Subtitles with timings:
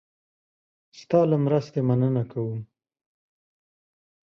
[0.99, 2.61] ستا له مرستې مننه کوم.